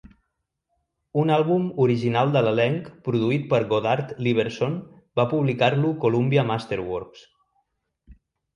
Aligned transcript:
Un 1.23 1.33
àlbum 1.35 1.67
original 1.85 2.33
de 2.37 2.41
l'elenc 2.47 2.87
produït 3.09 3.45
per 3.53 3.61
Goddard 3.75 4.15
Lieberson 4.29 4.81
va 5.21 5.29
publicar-lo 5.37 5.95
Columbia 6.07 6.49
Masterworks. 6.51 7.25